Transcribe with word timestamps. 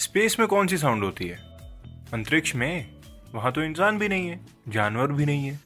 Space 0.00 0.36
में 0.38 0.48
कौन 0.48 0.66
सी 0.66 0.76
sound 0.78 1.04
होती 1.04 1.24
है? 1.24 1.36
अंतरिक्ष 2.12 2.54
में? 2.54 2.90
वहाँ 3.34 3.52
तो 3.52 3.62
इंसान 3.62 3.98
भी 3.98 4.08
नहीं 4.08 4.28
है, 4.28 4.40
जानवर 4.68 5.06
भी 5.06 5.26
नहीं 5.26 5.44
है। 5.44 5.60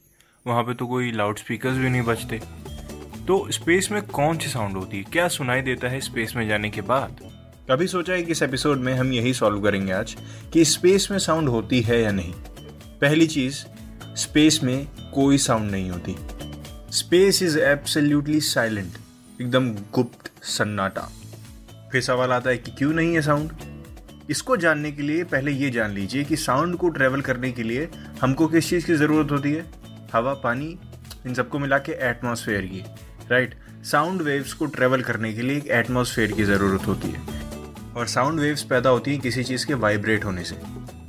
वहाँ 0.47 0.63
पे 0.63 0.73
तो 0.73 0.87
कोई 0.87 1.11
लाउड 1.11 1.37
स्पीकर्स 1.37 1.77
भी 1.77 1.89
नहीं 1.89 2.01
बजते। 2.01 2.41
तो 3.27 3.51
स्पेस 3.51 3.91
में 3.91 4.01
कौन 4.01 4.37
सी 4.37 4.49
साउंड 4.49 4.73
होती 4.73 4.97
है? 4.97 5.03
क्या 5.03 5.27
सुनाई 5.27 5.61
देता 5.61 5.87
है 5.87 6.01
स्पेस 6.01 6.33
में 6.35 6.47
जाने 6.47 6.69
के 6.69 6.81
बाद? 6.81 7.19
कभी 7.71 7.87
सोचा 7.87 8.13
है 8.13 8.23
कि 8.23 8.31
इस 8.31 8.41
एपिसोड 8.41 8.77
में 8.77 8.93
हम 8.93 9.13
यही 9.13 9.33
सॉल्व 9.33 9.61
करेंगे 9.61 9.91
आज 9.91 10.15
कि 10.53 10.65
स्पेस 10.65 11.07
में 11.11 11.19
साउंड 11.19 11.49
होती 11.49 11.81
है 11.81 12.01
या 12.01 12.11
नहीं। 12.11 12.33
पहली 13.01 13.27
चीज़, 13.27 13.65
स्पेस 14.15 14.59
में 14.63 14.87
कोई 15.13 15.37
साउंड 15.37 15.71
नहीं 15.71 15.89
होती। 15.89 16.15
स्पेस 16.97 17.43
इज़ 17.43 17.59
एब्सोल्युटली 17.59 18.41
साइलेंट, 18.41 18.93
एकदम 19.41 19.73
गुप्त 19.73 20.43
सन्नाटा। 20.43 21.11
फिर 21.91 22.01
सवाल 22.01 22.31
आता 22.31 22.49
है 22.49 22.57
कि 22.57 22.71
क्यों 22.71 22.93
नहीं 22.93 23.15
है 23.15 23.21
साउंड? 23.21 23.74
इसको 24.29 24.57
जानने 24.57 24.91
के 24.91 25.01
लिए 25.01 25.23
पहले 25.23 25.51
ये 25.51 25.69
जान 25.69 25.91
लीजिए 25.91 26.23
कि 26.23 26.35
साउंड 26.35 26.75
को 26.75 26.89
ट्रेवल 26.89 27.21
करने 27.21 27.51
के 27.51 27.63
लिए 27.63 27.89
हमको 28.21 28.47
किस 28.47 28.69
चीज़ 28.69 28.85
की 28.85 28.93
ज़रूरत 28.93 29.31
होती 29.31 29.51
है? 29.53 29.65
हवा, 30.13 30.33
पानी, 30.33 30.77
इन 31.27 31.33
सबको 31.33 31.59
मिला 31.59 31.77
के 31.77 31.91
एटमोसफेयर 31.91 32.61
की 32.61 32.83
राइट 33.31 33.55
साउंड 33.83 34.21
वेव्स 34.21 34.53
को 34.53 34.65
ट्रेवल 34.65 35.01
करने 35.01 35.33
के 35.33 35.41
लिए 35.41 35.57
एक 35.57 35.67
एटमोसफेयर 35.67 36.31
की 36.31 36.43
ज़रूरत 36.43 36.87
होती 36.87 37.07
है। 37.07 37.21
और 37.97 38.07
साउंड 38.07 38.39
वेव्स 38.39 38.63
पैदा 38.63 38.89
होती 38.89 39.11
हैं 39.11 39.19
किसी 39.19 39.43
चीज़ 39.43 39.65
के 39.65 39.73
वाइब्रेट 39.73 40.25
होने 40.25 40.43
से। 40.43 40.55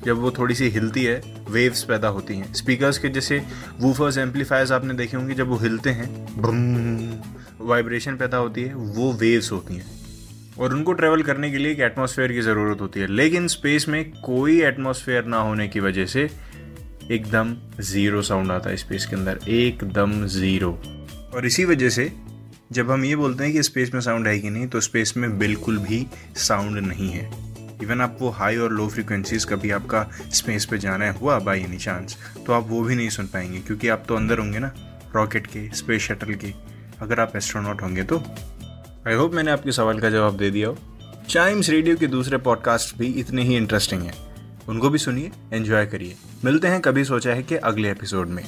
जब 0.04 0.18
वो 0.18 0.30
थोड़ी 0.30 0.54
सी 0.54 0.68
हिलती 0.68 1.04
है 1.04 1.22
वेव्स 1.50 1.82
पैदा 1.82 2.08
होती 2.08 2.34
हैं। 2.34 2.52
स्पीकर्स 2.54 2.98
के 2.98 3.08
जैसे 3.08 3.42
वूफर्स 3.80 4.18
एम्पलीफायर्स 4.18 4.72
आपने 4.72 4.94
देखे 4.94 5.16
होंगे, 5.16 5.34
जब 5.34 5.48
वो 5.48 5.56
हिलते 5.56 5.90
हैं 5.90 6.06
वाइब्रेशन 7.60 8.16
पैदा 8.16 8.36
होती 8.36 8.62
है, 8.62 8.74
वो 8.74 9.12
वेव्स 9.12 9.52
होती 9.52 9.74
हैं। 9.74 9.95
और 10.58 10.74
उनको 10.74 10.92
ट्रेवल 10.92 11.22
करने 11.22 11.50
के 11.50 11.58
लिए 11.58 11.72
एक 11.72 11.80
एटमॉस्फेयर 11.82 12.32
की 12.32 12.40
ज़रूरत 12.40 12.80
होती 12.80 13.00
है। 13.00 13.06
लेकिन 13.06 13.48
स्पेस 13.48 13.88
में 13.88 14.04
कोई 14.20 14.60
एटमॉस्फेयर 14.62 15.24
ना 15.24 15.38
होने 15.38 15.68
की 15.68 15.80
वजह 15.80 16.06
से 16.06 16.28
एकदम 17.10 17.54
ज़ीरो 17.80 18.22
साउंड 18.22 18.52
आता 18.52 18.70
है 18.70 18.76
स्पेस 18.76 19.06
के 19.06 19.16
अंदर। 19.16 19.38
एकदम 19.48 20.24
ज़ीरो 20.28 20.70
और 21.34 21.46
इसी 21.46 21.64
वजह 21.64 21.88
से 21.90 22.10
जब 22.72 22.90
हम 22.90 23.04
ये 23.04 23.16
बोलते 23.16 23.44
हैं 23.44 23.52
कि 23.52 23.62
स्पेस 23.62 23.92
में 23.94 24.00
साउंड 24.00 24.26
है 24.26 24.38
कि 24.38 24.50
नहीं 24.50 24.66
तो 24.66 24.80
स्पेस 24.80 25.12
में 25.16 25.38
बिल्कुल 25.38 25.78
भी 25.78 26.06
साउंड 26.36 26.78
नहीं 26.78 27.10
है। 27.10 27.30
इवन 27.82 28.00
आप 28.00 28.16
वो 28.20 28.28
हाई 28.30 28.56
और 28.56 28.72
लो 28.72 28.86
फ्रिक्वेंसीज 28.88 29.44
कभी 29.44 29.70
आपका 29.70 30.02
स्पेस 30.32 30.64
पे 30.64 30.78
जाना 30.78 31.04
है, 31.04 31.18
हुआ 31.18 31.38
बाई 31.38 31.60
एनी 31.60 31.76
चांस 31.76 32.16
तो 32.46 32.52
आप 32.52 32.66
वो 32.68 32.82
भी 32.82 32.94
नहीं 32.94 33.08
सुन 33.08 33.26
पाएँगे, 33.26 33.58
क्योंकि 33.58 33.88
आप 33.88 34.04
तो 34.08 34.16
अंदर 34.16 34.38
होंगे 34.38 34.58
ना 34.58 34.72
रॉकेट 35.14 35.46
के 35.46 35.68
स्पेस 35.74 36.02
शटल 36.02 36.34
के। 36.34 36.52
अगर 37.00 37.20
आप 37.20 37.36
एस्ट्रोनॉट 37.36 37.82
होंगे 37.82 38.02
तो 38.02 38.22
आई 39.08 39.14
होप 39.14 39.34
मैंने 39.34 39.50
आपके 39.50 39.72
सवाल 39.72 40.00
का 40.00 40.10
जवाब 40.10 40.36
दे 40.36 40.50
दिया 40.50 40.68
हो। 40.68 40.78
चाइम्स 41.28 41.70
रेडियो 41.70 41.96
के 41.96 42.06
दूसरे 42.06 42.38
पॉडकास्ट 42.38 42.98
भी 42.98 43.06
इतने 43.06 43.42
ही 43.42 43.56
इंटरेस्टिंग 43.56 44.02
हैं। 44.02 44.14
उनको 44.68 44.90
भी 44.90 44.98
सुनिए 44.98 45.30
एंजॉय 45.52 45.86
करिए। 45.86 46.16
मिलते 46.44 46.68
हैं 46.68 46.80
कभी 46.80 47.04
सोचा 47.04 47.30
है 47.30 47.42
कि 47.42 47.56
अगले 47.56 47.90
एपिसोड 47.90 48.28
में। 48.28 48.44